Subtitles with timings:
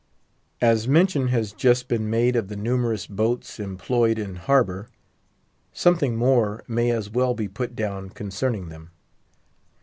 [0.61, 4.89] As mention has just been made of the numerous boats employed in harbour,
[5.73, 8.89] something more may as well be put down concerning them.